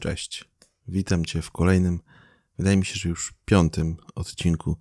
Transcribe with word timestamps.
Cześć. 0.00 0.44
Witam 0.88 1.24
Cię 1.24 1.42
w 1.42 1.50
kolejnym, 1.50 2.00
wydaje 2.58 2.76
mi 2.76 2.84
się, 2.84 2.94
że 2.94 3.08
już 3.08 3.34
piątym 3.44 3.96
odcinku 4.14 4.76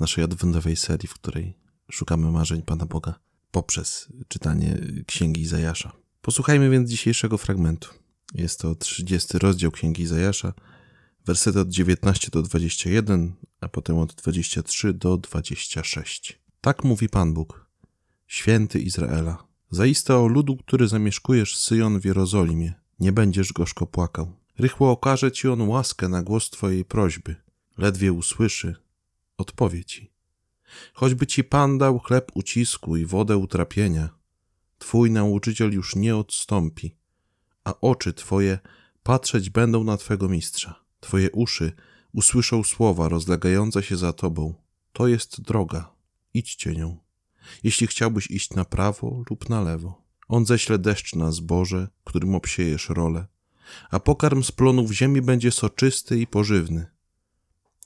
naszej 0.00 0.24
adwentowej 0.24 0.76
serii, 0.76 1.08
w 1.08 1.14
której 1.14 1.56
szukamy 1.90 2.32
marzeń 2.32 2.62
Pana 2.62 2.86
Boga 2.86 3.18
poprzez 3.50 4.08
czytanie 4.28 4.78
Księgi 5.06 5.40
Izajasza. 5.40 5.92
Posłuchajmy 6.22 6.70
więc 6.70 6.90
dzisiejszego 6.90 7.38
fragmentu. 7.38 7.88
Jest 8.34 8.60
to 8.60 8.74
30 8.74 9.38
rozdział 9.38 9.70
Księgi 9.70 10.02
Izajasza, 10.02 10.52
wersety 11.26 11.60
od 11.60 11.68
19 11.68 12.28
do 12.30 12.42
21, 12.42 13.32
a 13.60 13.68
potem 13.68 13.98
od 13.98 14.14
23 14.14 14.94
do 14.94 15.16
26. 15.16 16.40
Tak 16.60 16.84
mówi 16.84 17.08
Pan 17.08 17.34
Bóg, 17.34 17.66
święty 18.26 18.80
Izraela. 18.80 19.44
Zaiste 19.70 20.16
o 20.16 20.26
ludu, 20.26 20.56
który 20.56 20.88
zamieszkujesz 20.88 21.56
Syjon 21.56 22.00
w 22.00 22.04
Jerozolimie, 22.04 22.74
nie 23.00 23.12
będziesz 23.12 23.52
gorzko 23.52 23.86
płakał. 23.86 24.39
Rychło 24.60 24.90
okaże 24.90 25.32
ci 25.32 25.48
on 25.48 25.68
łaskę 25.68 26.08
na 26.08 26.22
głos 26.22 26.50
twojej 26.50 26.84
prośby. 26.84 27.36
Ledwie 27.78 28.12
usłyszy, 28.12 28.76
odpowie 29.36 29.84
ci. 29.84 30.10
Choćby 30.94 31.26
ci 31.26 31.44
Pan 31.44 31.78
dał 31.78 31.98
chleb 31.98 32.30
ucisku 32.34 32.96
i 32.96 33.06
wodę 33.06 33.36
utrapienia, 33.36 34.08
twój 34.78 35.10
nauczyciel 35.10 35.72
już 35.72 35.96
nie 35.96 36.16
odstąpi, 36.16 36.96
a 37.64 37.74
oczy 37.80 38.12
twoje 38.12 38.58
patrzeć 39.02 39.50
będą 39.50 39.84
na 39.84 39.96
twego 39.96 40.28
mistrza. 40.28 40.84
Twoje 41.00 41.30
uszy 41.30 41.72
usłyszą 42.12 42.64
słowa 42.64 43.08
rozlegające 43.08 43.82
się 43.82 43.96
za 43.96 44.12
tobą. 44.12 44.54
To 44.92 45.08
jest 45.08 45.40
droga, 45.40 45.92
idźcie 46.34 46.74
nią. 46.74 46.98
Jeśli 47.62 47.86
chciałbyś 47.86 48.30
iść 48.30 48.50
na 48.50 48.64
prawo 48.64 49.22
lub 49.30 49.48
na 49.48 49.62
lewo, 49.62 50.02
on 50.28 50.46
ześle 50.46 50.78
deszcz 50.78 51.14
na 51.14 51.32
zboże, 51.32 51.88
którym 52.04 52.34
obsiejesz 52.34 52.88
rolę 52.88 53.26
a 53.90 54.00
pokarm 54.00 54.42
z 54.42 54.52
plonów 54.52 54.92
ziemi 54.92 55.22
będzie 55.22 55.50
soczysty 55.50 56.20
i 56.20 56.26
pożywny. 56.26 56.86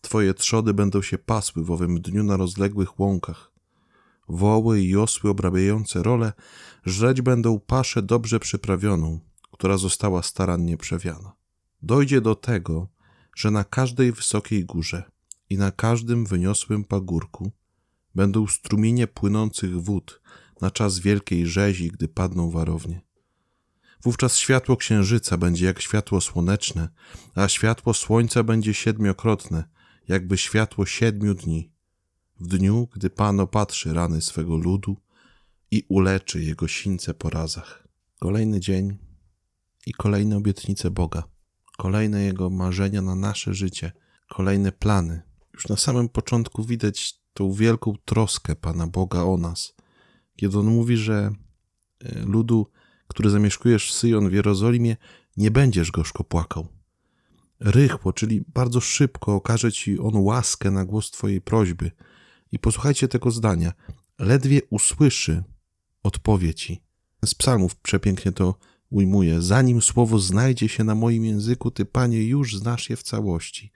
Twoje 0.01 0.34
trzody 0.34 0.75
będą 0.75 1.03
się 1.03 1.19
pasły 1.19 1.64
w 1.64 1.70
owym 1.70 2.00
dniu 2.00 2.25
na 2.25 2.36
rozległych 2.36 3.00
łąkach. 3.00 3.53
Woły 4.28 4.81
i 4.81 4.97
osły 4.97 5.31
obrabiające 5.31 6.03
role 6.03 6.33
żreć 6.84 7.23
będą 7.23 7.61
paszę 7.61 8.03
dobrze 8.03 8.41
przyprawioną, 8.41 9.20
która 9.53 9.77
została 9.77 10.23
starannie 10.23 10.77
przewiana. 10.77 11.33
Dojdzie 11.83 12.20
do 12.20 12.34
tego, 12.34 12.89
że 13.36 13.51
na 13.51 13.64
każdej 13.64 14.12
wysokiej 14.12 14.64
górze 14.64 15.03
i 15.51 15.58
na 15.58 15.73
każdym 15.73 16.27
wyniosłym 16.27 16.84
pagórku 16.84 17.51
będą 18.14 18.47
strumienie 18.47 19.06
płynących 19.06 19.83
wód 19.83 20.20
na 20.61 20.70
czas 20.70 20.98
wielkiej 20.98 21.47
rzezi, 21.47 21.91
gdy 21.91 22.08
padną 22.08 22.51
warownie. 22.51 23.01
Wówczas 24.05 24.36
światło 24.36 24.77
księżyca 24.77 25.36
będzie 25.36 25.66
jak 25.66 25.80
światło 25.80 26.20
słoneczne, 26.20 26.88
a 27.34 27.48
światło 27.48 27.94
słońca 27.94 28.42
będzie 28.42 28.74
siedmiokrotne, 28.74 29.64
jakby 30.08 30.38
światło 30.38 30.86
siedmiu 30.86 31.34
dni. 31.34 31.72
W 32.41 32.46
dniu, 32.46 32.88
gdy 32.92 33.11
Pan 33.11 33.41
opatrzy 33.41 33.94
rany 33.94 34.20
swego 34.20 34.56
ludu 34.56 34.96
i 35.70 35.84
uleczy 35.88 36.42
jego 36.42 36.69
sińce 36.69 37.14
po 37.14 37.30
razach. 37.30 37.88
Kolejny 38.20 38.61
dzień 38.61 38.98
i 39.86 39.92
kolejne 39.92 40.36
obietnice 40.36 40.91
Boga, 40.91 41.22
kolejne 41.77 42.24
Jego 42.24 42.50
marzenia 42.50 43.02
na 43.02 43.14
nasze 43.14 43.55
życie, 43.55 43.92
kolejne 44.28 44.72
plany. 44.72 45.22
Już 45.55 45.68
na 45.68 45.77
samym 45.77 46.08
początku 46.08 46.64
widać 46.64 47.14
tą 47.34 47.52
wielką 47.52 47.94
troskę 48.05 48.56
Pana 48.56 48.86
Boga 48.86 49.22
o 49.22 49.36
nas, 49.36 49.74
kiedy 50.36 50.58
On 50.58 50.66
mówi, 50.66 50.96
że 50.96 51.30
e, 52.00 52.24
ludu 52.24 52.70
który 53.08 53.30
zamieszkujesz 53.30 53.92
Syjon 53.92 54.28
w 54.28 54.33
Jerozolimie, 54.33 54.97
nie 55.36 55.50
będziesz 55.50 55.91
gorzko 55.91 56.24
płakał. 56.24 56.69
Rychło, 57.61 58.12
czyli 58.12 58.44
bardzo 58.55 58.80
szybko 58.80 59.34
okaże 59.34 59.72
ci 59.72 59.98
on 59.98 60.16
łaskę 60.16 60.70
na 60.70 60.84
głos 60.84 61.11
twojej 61.11 61.41
prośby. 61.41 61.91
I 62.52 62.58
posłuchajcie 62.58 63.08
tego 63.08 63.30
zdania. 63.30 63.72
Ledwie 64.19 64.61
usłyszy, 64.70 65.42
odpowie 66.02 66.55
ci. 66.55 66.83
Z 67.24 67.34
psalmów 67.34 67.77
przepięknie 67.77 68.33
to 68.33 68.55
ujmuje. 68.90 69.42
Zanim 69.42 69.83
słowo 69.83 70.18
znajdzie 70.18 70.68
się 70.68 70.84
na 70.84 70.95
moim 70.95 71.24
języku, 71.24 71.70
ty, 71.70 71.84
panie, 71.84 72.24
już 72.24 72.56
znasz 72.56 72.90
je 72.90 72.96
w 72.96 73.02
całości. 73.02 73.73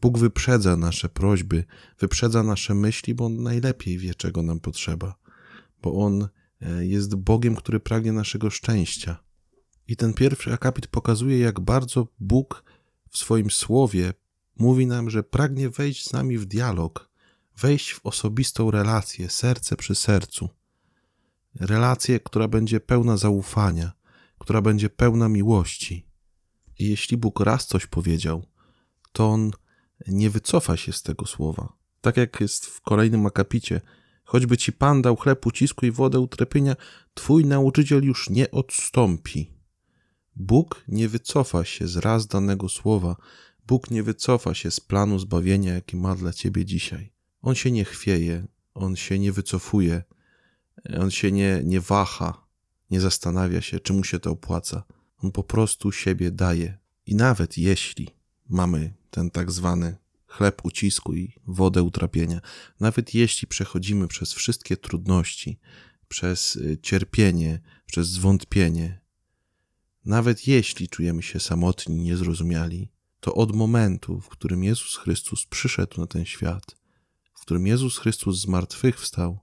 Bóg 0.00 0.18
wyprzedza 0.18 0.76
nasze 0.76 1.08
prośby, 1.08 1.64
wyprzedza 1.98 2.42
nasze 2.42 2.74
myśli, 2.74 3.14
bo 3.14 3.24
on 3.24 3.42
najlepiej 3.42 3.98
wie, 3.98 4.14
czego 4.14 4.42
nam 4.42 4.60
potrzeba. 4.60 5.14
Bo 5.82 5.94
on 5.94 6.28
jest 6.80 7.14
Bogiem, 7.14 7.56
który 7.56 7.80
pragnie 7.80 8.12
naszego 8.12 8.50
szczęścia. 8.50 9.24
I 9.88 9.96
ten 9.96 10.14
pierwszy 10.14 10.52
akapit 10.52 10.86
pokazuje, 10.86 11.38
jak 11.38 11.60
bardzo 11.60 12.08
Bóg 12.20 12.64
w 13.08 13.18
swoim 13.18 13.50
słowie 13.50 14.12
mówi 14.56 14.86
nam, 14.86 15.10
że 15.10 15.22
pragnie 15.22 15.70
wejść 15.70 16.08
z 16.08 16.12
nami 16.12 16.38
w 16.38 16.44
dialog, 16.44 17.10
wejść 17.56 17.92
w 17.92 18.06
osobistą 18.06 18.70
relację, 18.70 19.30
serce 19.30 19.76
przy 19.76 19.94
sercu. 19.94 20.48
Relację, 21.54 22.20
która 22.20 22.48
będzie 22.48 22.80
pełna 22.80 23.16
zaufania, 23.16 23.92
która 24.38 24.62
będzie 24.62 24.90
pełna 24.90 25.28
miłości. 25.28 26.06
I 26.78 26.88
jeśli 26.88 27.16
Bóg 27.16 27.40
raz 27.40 27.66
coś 27.66 27.86
powiedział, 27.86 28.46
to 29.12 29.28
on 29.28 29.50
nie 30.08 30.30
wycofa 30.30 30.76
się 30.76 30.92
z 30.92 31.02
tego 31.02 31.26
słowa. 31.26 31.72
Tak 32.00 32.16
jak 32.16 32.40
jest 32.40 32.66
w 32.66 32.80
kolejnym 32.80 33.26
akapicie, 33.26 33.80
Choćby 34.30 34.56
ci 34.56 34.72
Pan 34.72 35.02
dał 35.02 35.16
chleb 35.16 35.46
ucisku 35.46 35.86
i 35.86 35.90
wodę 35.90 36.20
utrepienia, 36.20 36.76
twój 37.14 37.44
nauczyciel 37.44 38.04
już 38.04 38.30
nie 38.30 38.50
odstąpi. 38.50 39.50
Bóg 40.36 40.84
nie 40.88 41.08
wycofa 41.08 41.64
się 41.64 41.88
z 41.88 41.96
raz 41.96 42.26
danego 42.26 42.68
słowa. 42.68 43.16
Bóg 43.66 43.90
nie 43.90 44.02
wycofa 44.02 44.54
się 44.54 44.70
z 44.70 44.80
planu 44.80 45.18
zbawienia, 45.18 45.74
jaki 45.74 45.96
ma 45.96 46.14
dla 46.14 46.32
ciebie 46.32 46.64
dzisiaj. 46.64 47.12
On 47.42 47.54
się 47.54 47.70
nie 47.70 47.84
chwieje, 47.84 48.46
on 48.74 48.96
się 48.96 49.18
nie 49.18 49.32
wycofuje, 49.32 50.02
on 51.00 51.10
się 51.10 51.32
nie, 51.32 51.62
nie 51.64 51.80
waha, 51.80 52.46
nie 52.90 53.00
zastanawia 53.00 53.60
się, 53.60 53.80
czy 53.80 53.92
mu 53.92 54.04
się 54.04 54.20
to 54.20 54.30
opłaca. 54.30 54.82
On 55.22 55.32
po 55.32 55.42
prostu 55.42 55.92
siebie 55.92 56.30
daje. 56.30 56.78
I 57.06 57.14
nawet 57.14 57.58
jeśli 57.58 58.08
mamy 58.48 58.94
ten 59.10 59.30
tak 59.30 59.50
zwany 59.50 59.96
chleb 60.30 60.64
ucisku 60.64 61.14
i 61.14 61.34
wodę 61.46 61.82
utrapienia. 61.82 62.40
Nawet 62.80 63.14
jeśli 63.14 63.48
przechodzimy 63.48 64.08
przez 64.08 64.32
wszystkie 64.32 64.76
trudności, 64.76 65.58
przez 66.08 66.56
y, 66.56 66.78
cierpienie, 66.82 67.60
przez 67.86 68.08
zwątpienie, 68.08 69.00
nawet 70.04 70.46
jeśli 70.46 70.88
czujemy 70.88 71.22
się 71.22 71.40
samotni, 71.40 71.96
niezrozumiali, 72.02 72.92
to 73.20 73.34
od 73.34 73.56
momentu, 73.56 74.20
w 74.20 74.28
którym 74.28 74.64
Jezus 74.64 74.96
Chrystus 74.96 75.46
przyszedł 75.46 76.00
na 76.00 76.06
ten 76.06 76.24
świat, 76.24 76.76
w 77.34 77.40
którym 77.40 77.66
Jezus 77.66 77.98
Chrystus 77.98 78.40
zmartwychwstał, 78.40 79.40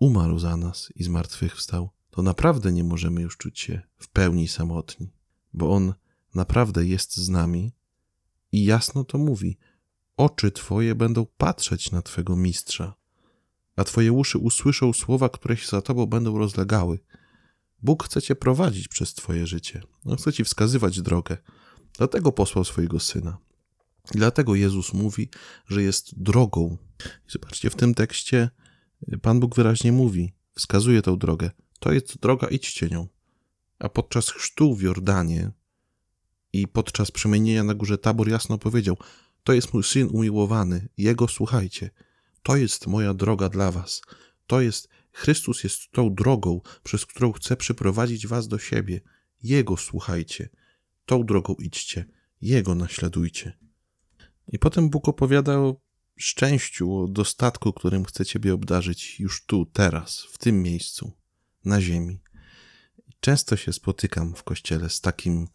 umarł 0.00 0.38
za 0.38 0.56
nas 0.56 0.92
i 0.94 1.04
zmartwychwstał, 1.04 1.90
to 2.10 2.22
naprawdę 2.22 2.72
nie 2.72 2.84
możemy 2.84 3.22
już 3.22 3.36
czuć 3.36 3.60
się 3.60 3.82
w 3.96 4.08
pełni 4.08 4.48
samotni, 4.48 5.12
bo 5.52 5.72
On 5.72 5.94
naprawdę 6.34 6.86
jest 6.86 7.16
z 7.16 7.28
nami 7.28 7.72
i 8.52 8.64
jasno 8.64 9.04
to 9.04 9.18
mówi: 9.18 9.58
oczy 10.16 10.50
Twoje 10.50 10.94
będą 10.94 11.26
patrzeć 11.26 11.90
na 11.90 12.02
Twego 12.02 12.36
mistrza, 12.36 12.94
a 13.76 13.84
Twoje 13.84 14.12
uszy 14.12 14.38
usłyszą 14.38 14.92
słowa, 14.92 15.28
które 15.28 15.56
się 15.56 15.66
za 15.66 15.82
Tobą 15.82 16.06
będą 16.06 16.38
rozlegały. 16.38 16.98
Bóg 17.82 18.04
chce 18.04 18.22
Cię 18.22 18.34
prowadzić 18.34 18.88
przez 18.88 19.14
Twoje 19.14 19.46
życie. 19.46 19.82
On 20.04 20.16
chce 20.16 20.32
Ci 20.32 20.44
wskazywać 20.44 21.00
drogę. 21.00 21.36
Dlatego 21.98 22.32
posłał 22.32 22.64
swojego 22.64 23.00
Syna. 23.00 23.38
Dlatego 24.10 24.54
Jezus 24.54 24.92
mówi, 24.92 25.28
że 25.66 25.82
jest 25.82 26.22
drogą. 26.22 26.76
I 27.28 27.32
zobaczcie, 27.32 27.70
w 27.70 27.76
tym 27.76 27.94
tekście 27.94 28.50
Pan 29.22 29.40
Bóg 29.40 29.54
wyraźnie 29.54 29.92
mówi, 29.92 30.32
wskazuje 30.54 31.02
tą 31.02 31.18
drogę. 31.18 31.50
To 31.78 31.92
jest 31.92 32.18
droga, 32.18 32.46
idźcie 32.46 32.88
nią. 32.88 33.08
A 33.78 33.88
podczas 33.88 34.30
chrztu 34.30 34.74
w 34.74 34.82
Jordanie 34.82 35.50
i 36.52 36.68
podczas 36.68 37.10
przemienienia 37.10 37.64
na 37.64 37.74
górze 37.74 37.98
Tabor 37.98 38.28
jasno 38.28 38.58
powiedział– 38.58 38.96
to 39.46 39.52
jest 39.52 39.74
mój 39.74 39.84
syn 39.84 40.08
umiłowany, 40.12 40.88
jego 40.98 41.28
słuchajcie. 41.28 41.90
To 42.42 42.56
jest 42.56 42.86
moja 42.86 43.14
droga 43.14 43.48
dla 43.48 43.70
was. 43.70 44.02
To 44.46 44.60
jest, 44.60 44.88
Chrystus 45.12 45.64
jest 45.64 45.90
tą 45.92 46.14
drogą, 46.14 46.60
przez 46.82 47.06
którą 47.06 47.32
chcę 47.32 47.56
przyprowadzić 47.56 48.26
was 48.26 48.48
do 48.48 48.58
siebie. 48.58 49.00
Jego 49.42 49.76
słuchajcie. 49.76 50.48
Tą 51.04 51.24
drogą 51.24 51.54
idźcie. 51.54 52.06
Jego 52.40 52.74
naśladujcie. 52.74 53.58
I 54.48 54.58
potem 54.58 54.90
Bóg 54.90 55.08
opowiada 55.08 55.58
o 55.58 55.80
szczęściu, 56.16 56.96
o 56.96 57.08
dostatku, 57.08 57.72
którym 57.72 58.04
chce 58.04 58.24
Ciebie 58.24 58.54
obdarzyć 58.54 59.20
już 59.20 59.46
tu, 59.46 59.66
teraz, 59.66 60.26
w 60.30 60.38
tym 60.38 60.62
miejscu, 60.62 61.12
na 61.64 61.80
ziemi. 61.80 62.20
Często 63.20 63.56
się 63.56 63.72
spotykam 63.72 64.34
w 64.34 64.42
kościele 64.42 64.90
z 64.90 65.00
takim 65.00 65.48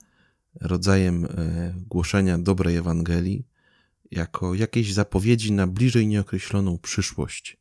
rodzajem 0.62 1.26
e, 1.26 1.74
głoszenia 1.88 2.38
dobrej 2.38 2.76
Ewangelii, 2.76 3.51
jako 4.12 4.56
jakieś 4.56 4.94
zapowiedzi 4.94 5.52
na 5.52 5.68
bliżej 5.68 6.08
nieokreśloną 6.08 6.78
przyszłość. 6.78 7.58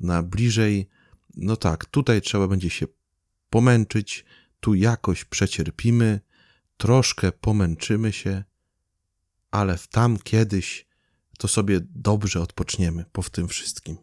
Na 0.00 0.22
bliżej, 0.22 0.88
no 1.36 1.56
tak, 1.56 1.84
tutaj 1.84 2.22
trzeba 2.22 2.48
będzie 2.48 2.70
się 2.70 2.86
pomęczyć, 3.50 4.24
tu 4.60 4.74
jakoś 4.74 5.24
przecierpimy, 5.24 6.20
troszkę 6.76 7.32
pomęczymy 7.32 8.12
się, 8.12 8.44
ale 9.50 9.78
w 9.78 9.88
tam 9.88 10.18
kiedyś 10.18 10.88
to 11.38 11.48
sobie 11.48 11.80
dobrze 11.90 12.40
odpoczniemy 12.40 13.04
po 13.12 13.22
tym 13.22 13.48
wszystkim. 13.48 13.96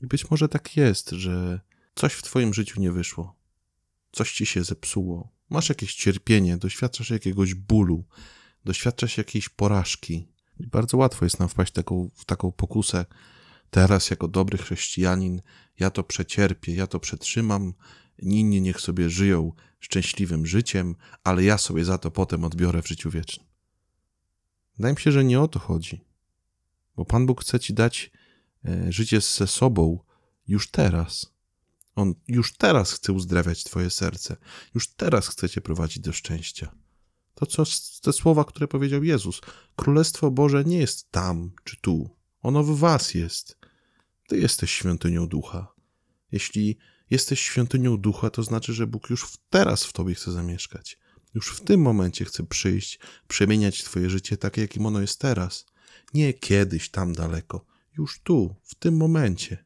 I 0.00 0.06
być 0.06 0.30
może 0.30 0.48
tak 0.48 0.76
jest, 0.76 1.10
że 1.10 1.60
coś 1.94 2.12
w 2.12 2.22
Twoim 2.22 2.54
życiu 2.54 2.80
nie 2.80 2.92
wyszło, 2.92 3.36
coś 4.12 4.32
ci 4.32 4.46
się 4.46 4.64
zepsuło, 4.64 5.32
masz 5.50 5.68
jakieś 5.68 5.94
cierpienie, 5.94 6.56
doświadczasz 6.56 7.10
jakiegoś 7.10 7.54
bólu, 7.54 8.04
doświadczasz 8.64 9.18
jakiejś 9.18 9.48
porażki. 9.48 10.28
Bardzo 10.60 10.96
łatwo 10.96 11.24
jest 11.24 11.38
nam 11.38 11.48
wpaść 11.48 11.72
taką, 11.72 12.10
w 12.14 12.24
taką 12.24 12.52
pokusę. 12.52 13.06
Teraz, 13.70 14.10
jako 14.10 14.28
dobry 14.28 14.58
chrześcijanin, 14.58 15.42
ja 15.78 15.90
to 15.90 16.04
przecierpię, 16.04 16.74
ja 16.74 16.86
to 16.86 17.00
przetrzymam, 17.00 17.74
inni 18.18 18.60
niech 18.60 18.80
sobie 18.80 19.10
żyją 19.10 19.52
szczęśliwym 19.80 20.46
życiem, 20.46 20.96
ale 21.24 21.44
ja 21.44 21.58
sobie 21.58 21.84
za 21.84 21.98
to 21.98 22.10
potem 22.10 22.44
odbiorę 22.44 22.82
w 22.82 22.88
życiu 22.88 23.10
wiecznym. 23.10 23.46
Wydaje 24.76 24.94
mi 24.94 25.00
się, 25.00 25.12
że 25.12 25.24
nie 25.24 25.40
o 25.40 25.48
to 25.48 25.58
chodzi, 25.58 26.04
bo 26.96 27.04
Pan 27.04 27.26
Bóg 27.26 27.42
chce 27.42 27.60
ci 27.60 27.74
dać 27.74 28.10
e, 28.64 28.92
życie 28.92 29.20
ze 29.20 29.46
sobą 29.46 29.98
już 30.48 30.70
teraz. 30.70 31.32
On 31.94 32.14
już 32.28 32.56
teraz 32.56 32.92
chce 32.92 33.12
uzdrawiać 33.12 33.64
Twoje 33.64 33.90
serce, 33.90 34.36
już 34.74 34.88
teraz 34.88 35.28
chce 35.28 35.48
Cię 35.48 35.60
prowadzić 35.60 36.00
do 36.00 36.12
szczęścia. 36.12 36.74
To 37.38 37.46
co 37.46 37.64
te 38.02 38.12
słowa, 38.12 38.44
które 38.44 38.68
powiedział 38.68 39.04
Jezus. 39.04 39.40
Królestwo 39.76 40.30
Boże 40.30 40.64
nie 40.64 40.78
jest 40.78 41.10
tam 41.10 41.50
czy 41.64 41.76
tu. 41.80 42.10
Ono 42.42 42.62
w 42.64 42.78
Was 42.78 43.14
jest. 43.14 43.58
Ty 44.28 44.38
jesteś 44.38 44.70
świątynią 44.70 45.28
ducha. 45.28 45.72
Jeśli 46.32 46.78
jesteś 47.10 47.40
świątynią 47.40 47.96
ducha, 47.96 48.30
to 48.30 48.42
znaczy, 48.42 48.72
że 48.72 48.86
Bóg 48.86 49.10
już 49.10 49.26
teraz 49.50 49.84
w 49.84 49.92
Tobie 49.92 50.14
chce 50.14 50.32
zamieszkać. 50.32 50.98
Już 51.34 51.56
w 51.56 51.60
tym 51.60 51.80
momencie 51.80 52.24
chce 52.24 52.42
przyjść, 52.42 52.98
przemieniać 53.28 53.84
Twoje 53.84 54.10
życie 54.10 54.36
takie, 54.36 54.60
jakim 54.60 54.86
ono 54.86 55.00
jest 55.00 55.20
teraz. 55.20 55.66
Nie 56.14 56.34
kiedyś 56.34 56.90
tam 56.90 57.12
daleko, 57.12 57.64
już 57.98 58.20
tu, 58.20 58.54
w 58.62 58.74
tym 58.74 58.96
momencie. 58.96 59.64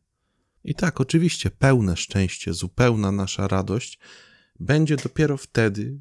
I 0.64 0.74
tak, 0.74 1.00
oczywiście, 1.00 1.50
pełne 1.50 1.96
szczęście, 1.96 2.54
zupełna 2.54 3.12
nasza 3.12 3.48
radość 3.48 3.98
będzie 4.60 4.96
dopiero 4.96 5.36
wtedy, 5.36 5.98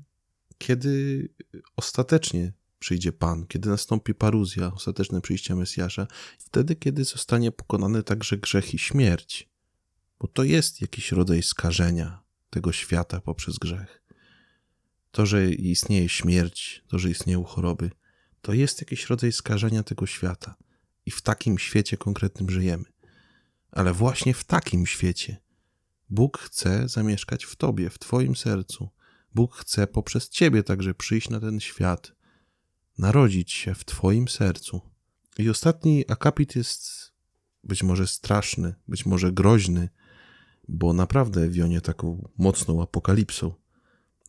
kiedy 0.62 1.30
ostatecznie 1.75 2.54
przyjdzie 2.80 3.12
Pan, 3.12 3.48
kiedy 3.48 3.69
nastąpi 3.69 4.13
paruzja, 4.13 4.74
ostateczne 4.74 5.22
przyjście 5.22 5.56
Mesjasza, 5.56 6.08
wtedy, 6.40 6.75
kiedy 6.75 7.04
zostanie 7.04 7.52
pokonany 7.52 8.04
także 8.04 8.38
grzech 8.38 8.74
i 8.74 8.80
śmierć, 8.80 9.50
bo 10.19 10.28
to 10.28 10.44
jest 10.44 10.81
jakiś 10.81 11.12
rodzaj 11.12 11.44
skażenia 11.44 12.24
tego 12.50 12.72
świata 12.72 13.22
poprzez 13.22 13.58
grzech. 13.58 14.04
To, 15.12 15.25
że 15.25 15.52
istnieje 15.52 16.10
śmierć, 16.10 16.84
to, 16.88 17.00
że 17.00 17.10
istnieją 17.10 17.44
choroby, 17.44 17.92
to 18.42 18.54
jest 18.54 18.81
jakiś 18.81 19.06
rodzaj 19.06 19.31
skażenia 19.31 19.84
tego 19.84 20.06
świata. 20.06 20.56
I 21.06 21.12
w 21.12 21.22
takim 21.22 21.60
świecie 21.60 21.98
konkretnym 21.98 22.50
żyjemy. 22.50 22.86
Ale 23.72 23.94
właśnie 23.94 24.34
w 24.34 24.44
takim 24.44 24.86
świecie 24.86 25.38
Bóg 26.10 26.38
chce 26.38 26.90
zamieszkać 26.90 27.46
w 27.46 27.56
Tobie, 27.56 27.90
w 27.90 28.00
Twoim 28.00 28.36
sercu. 28.36 28.90
Bóg 29.36 29.56
chce 29.56 29.88
poprzez 29.88 30.30
Ciebie 30.30 30.63
także 30.63 30.94
przyjść 30.94 31.30
na 31.30 31.39
ten 31.39 31.60
świat, 31.60 32.16
narodzić 32.98 33.51
się 33.51 33.75
w 33.75 33.86
Twoim 33.86 34.28
sercu. 34.28 34.81
I 35.38 35.50
ostatni 35.50 36.06
akapit 36.12 36.56
jest 36.56 37.12
być 37.63 37.83
może 37.83 38.07
straszny, 38.07 38.75
być 38.88 39.06
może 39.06 39.31
groźny, 39.31 39.89
bo 40.68 40.94
naprawdę 40.94 41.50
wionie 41.50 41.81
taką 41.81 42.30
mocną 42.38 42.81
apokalipsą. 42.81 43.54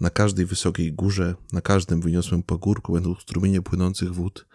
Na 0.01 0.11
każdej 0.11 0.47
wysokiej 0.47 0.93
górze, 0.93 1.35
na 1.53 1.61
każdym 1.61 2.01
wyniosłym 2.01 2.43
pagórku 2.43 2.93
będą 2.93 3.15
strumienie 3.15 3.63
płynących 3.63 4.15
wód, 4.15 4.47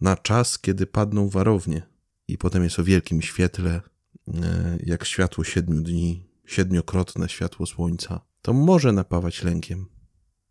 na 0.00 0.16
czas, 0.16 0.58
kiedy 0.58 0.86
padną 0.86 1.28
warownie. 1.28 1.82
I 2.28 2.38
potem 2.38 2.64
jest 2.64 2.78
o 2.78 2.84
wielkim 2.84 3.22
świetle, 3.22 3.80
e, 4.34 4.78
jak 4.82 5.04
światło 5.04 5.44
siedmiu 5.44 5.80
dni, 5.80 6.26
siedmiokrotne 6.46 7.28
światło 7.28 7.66
słońca. 7.66 8.20
To 8.42 8.52
może 8.52 8.92
napawać 8.92 9.42
lękiem. 9.42 9.95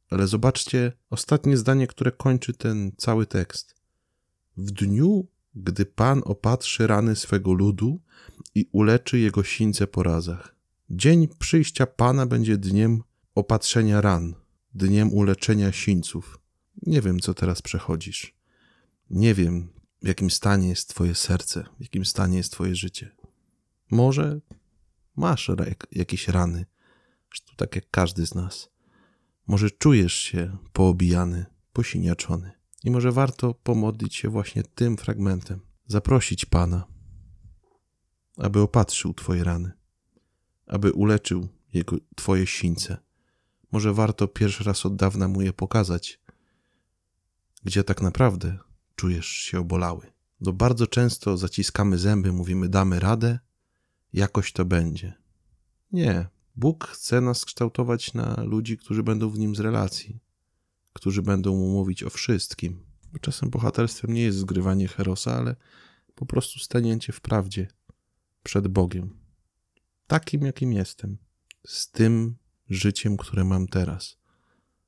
Ale 0.10 0.28
zobaczcie 0.28 0.92
ostatnie 1.10 1.58
zdanie, 1.58 1.88
które 1.88 2.12
kończy 2.12 2.54
ten 2.54 2.92
cały 2.98 3.26
tekst. 3.26 3.76
W 4.58 4.72
dniu, 4.72 5.28
gdy 5.56 5.86
Pan 5.86 6.22
opatrzy 6.26 6.88
rany 6.88 7.16
swego 7.16 7.54
ludu 7.54 8.02
i 8.56 8.70
uleczy 8.72 9.20
jego 9.20 9.44
sińce 9.44 9.88
po 9.88 10.04
razach. 10.04 10.56
Dzień 10.90 11.28
przyjścia 11.40 11.86
Pana 11.86 12.26
będzie 12.26 12.58
dniem 12.58 13.04
opatrzenia 13.36 14.02
ran, 14.02 14.36
dniem 14.74 15.14
uleczenia 15.14 15.72
sińców. 15.72 16.40
Nie 16.82 17.02
wiem, 17.02 17.20
co 17.20 17.34
teraz 17.34 17.62
przechodzisz. 17.62 18.36
Nie 19.10 19.34
wiem, 19.34 19.70
w 20.02 20.08
jakim 20.08 20.32
stanie 20.32 20.70
jest 20.70 20.90
Twoje 20.90 21.16
serce, 21.16 21.64
w 21.80 21.82
jakim 21.82 22.06
stanie 22.06 22.38
jest 22.38 22.52
Twoje 22.52 22.76
życie. 22.76 23.16
Może 23.92 24.40
masz 25.16 25.52
jakieś 25.92 26.28
rany, 26.28 26.66
tak 27.58 27.76
jak 27.76 27.90
każdy 27.92 28.28
z 28.28 28.36
nas. 28.36 28.70
Może 29.48 29.72
czujesz 29.72 30.14
się 30.14 30.58
poobijany, 30.74 31.46
posiniaczony. 31.74 32.52
I 32.84 32.92
może 32.92 33.12
warto 33.12 33.54
pomodlić 33.54 34.16
się 34.16 34.30
właśnie 34.30 34.64
tym 34.64 34.98
fragmentem, 34.98 35.60
zaprosić 35.88 36.46
Pana, 36.46 36.88
aby 38.38 38.60
opatrzył 38.60 39.14
Twoje 39.14 39.44
rany, 39.44 39.72
aby 40.68 40.92
uleczył 40.92 41.48
jego, 41.74 41.98
Twoje 42.16 42.48
sińce. 42.48 42.98
Może 43.72 43.94
warto 43.94 44.28
pierwszy 44.28 44.64
raz 44.64 44.86
od 44.86 44.96
dawna 44.96 45.28
mu 45.28 45.42
je 45.42 45.54
pokazać, 45.54 46.22
gdzie 47.64 47.84
tak 47.84 48.02
naprawdę 48.02 48.58
czujesz 48.96 49.28
się 49.28 49.60
obolały. 49.60 50.12
Bo 50.42 50.54
bardzo 50.54 50.88
często 50.88 51.38
zaciskamy 51.38 51.98
zęby, 51.98 52.32
mówimy 52.32 52.70
damy 52.70 53.00
radę, 53.00 53.40
jakoś 54.14 54.54
to 54.54 54.66
będzie. 54.66 55.14
Nie. 55.92 56.35
Bóg 56.56 56.88
chce 56.88 57.22
nas 57.22 57.46
kształtować 57.46 58.14
na 58.14 58.44
ludzi, 58.44 58.78
którzy 58.78 59.04
będą 59.04 59.30
w 59.30 59.40
nim 59.40 59.56
z 59.56 59.60
relacji, 59.60 60.20
którzy 60.94 61.22
będą 61.22 61.56
mu 61.56 61.72
mówić 61.72 62.04
o 62.04 62.10
wszystkim. 62.10 62.86
Czasem 63.22 63.50
bohaterstwem 63.50 64.14
nie 64.14 64.22
jest 64.22 64.38
zgrywanie 64.38 64.88
herosa, 64.88 65.38
ale 65.38 65.56
po 66.16 66.26
prostu 66.26 66.60
stanięcie 66.60 67.14
w 67.14 67.22
prawdzie 67.22 67.68
przed 68.44 68.68
Bogiem. 68.68 69.18
Takim, 70.08 70.42
jakim 70.46 70.74
jestem, 70.74 71.18
z 71.68 71.92
tym 71.92 72.36
życiem, 72.70 73.18
które 73.18 73.44
mam 73.44 73.68
teraz, 73.68 74.18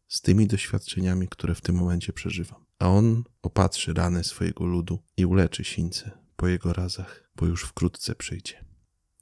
z 0.07 0.21
tymi 0.21 0.47
doświadczeniami, 0.47 1.27
które 1.27 1.55
w 1.55 1.61
tym 1.61 1.75
momencie 1.75 2.13
przeżywam 2.13 2.67
a 2.79 2.89
on 2.89 3.23
opatrzy 3.41 3.93
rany 3.93 4.23
swojego 4.23 4.65
ludu 4.65 5.03
i 5.17 5.25
uleczy 5.25 5.63
sińce 5.63 6.11
po 6.35 6.47
jego 6.47 6.73
razach, 6.73 7.29
bo 7.35 7.45
już 7.45 7.63
wkrótce 7.63 8.15
przyjdzie. 8.15 8.65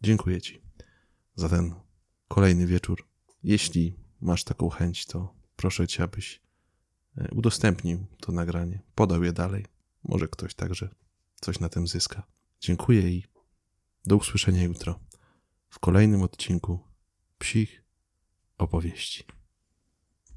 Dziękuję 0.02 0.42
Ci 0.42 0.62
za 1.36 1.50
ten 1.50 1.76
kolejny 2.36 2.68
wieczór. 2.68 3.08
Jeśli 3.44 3.96
masz 4.22 4.44
taką 4.44 4.70
chęć, 4.70 5.06
to 5.06 5.34
proszę 5.56 5.88
Cię, 5.88 6.04
abyś 6.04 6.42
e, 7.18 7.28
udostępnił 7.32 8.06
to 8.20 8.32
nagranie, 8.32 8.82
podał 8.96 9.24
je 9.24 9.34
dalej. 9.34 9.66
Może 10.04 10.28
ktoś 10.28 10.56
także 10.56 10.90
coś 11.36 11.60
na 11.60 11.70
tym 11.70 11.88
zyska. 11.88 12.24
Dziękuję 12.60 13.10
i 13.10 13.24
do 14.06 14.18
usłyszenia 14.18 14.64
jutro 14.64 15.00
w 15.70 15.80
kolejnym 15.80 16.22
odcinku 16.22 16.80
psich 17.40 17.84
opowieści. 18.58 19.24